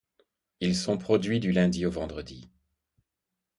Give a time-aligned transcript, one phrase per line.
[0.61, 2.49] Ils sont produits du lundi au vendredi.